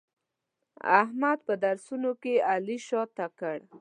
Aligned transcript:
احمد 0.99 1.39
په 1.47 1.53
درسونو 1.63 2.11
کې 2.21 2.33
علي 2.51 2.77
شاته 2.87 3.27
کړ. 3.39 3.57